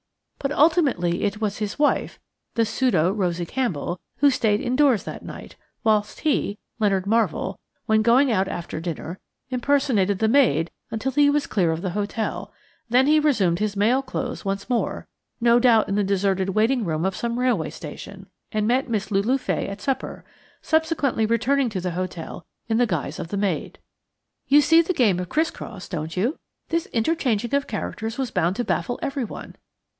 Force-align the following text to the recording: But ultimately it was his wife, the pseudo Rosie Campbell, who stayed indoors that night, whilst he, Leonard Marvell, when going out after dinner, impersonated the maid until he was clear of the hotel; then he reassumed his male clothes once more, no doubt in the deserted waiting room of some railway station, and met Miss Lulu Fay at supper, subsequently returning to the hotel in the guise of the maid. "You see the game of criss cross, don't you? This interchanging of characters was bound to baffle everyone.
But 0.39 0.51
ultimately 0.53 1.23
it 1.25 1.39
was 1.39 1.59
his 1.59 1.77
wife, 1.77 2.19
the 2.55 2.65
pseudo 2.65 3.11
Rosie 3.11 3.45
Campbell, 3.45 3.99
who 4.17 4.31
stayed 4.31 4.59
indoors 4.59 5.03
that 5.03 5.23
night, 5.23 5.55
whilst 5.83 6.21
he, 6.21 6.57
Leonard 6.79 7.05
Marvell, 7.05 7.59
when 7.85 8.01
going 8.01 8.31
out 8.31 8.47
after 8.47 8.81
dinner, 8.81 9.19
impersonated 9.51 10.17
the 10.17 10.27
maid 10.27 10.71
until 10.89 11.11
he 11.11 11.29
was 11.29 11.45
clear 11.45 11.69
of 11.71 11.83
the 11.83 11.91
hotel; 11.91 12.51
then 12.89 13.05
he 13.05 13.19
reassumed 13.19 13.59
his 13.59 13.75
male 13.75 14.01
clothes 14.01 14.43
once 14.43 14.67
more, 14.67 15.07
no 15.39 15.59
doubt 15.59 15.87
in 15.87 15.93
the 15.93 16.03
deserted 16.03 16.49
waiting 16.49 16.83
room 16.83 17.05
of 17.05 17.15
some 17.15 17.37
railway 17.37 17.69
station, 17.69 18.25
and 18.51 18.67
met 18.67 18.89
Miss 18.89 19.11
Lulu 19.11 19.37
Fay 19.37 19.67
at 19.67 19.79
supper, 19.81 20.25
subsequently 20.63 21.27
returning 21.27 21.69
to 21.69 21.79
the 21.79 21.91
hotel 21.91 22.43
in 22.67 22.77
the 22.77 22.87
guise 22.87 23.19
of 23.19 23.27
the 23.27 23.37
maid. 23.37 23.77
"You 24.47 24.61
see 24.61 24.81
the 24.81 24.93
game 24.93 25.19
of 25.19 25.29
criss 25.29 25.51
cross, 25.51 25.87
don't 25.87 26.17
you? 26.17 26.39
This 26.69 26.87
interchanging 26.87 27.53
of 27.53 27.67
characters 27.67 28.17
was 28.17 28.31
bound 28.31 28.55
to 28.55 28.63
baffle 28.65 28.97
everyone. 29.03 29.55